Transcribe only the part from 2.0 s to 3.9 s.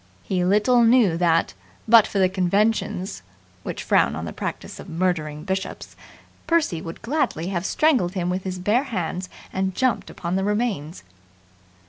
for the conventions (which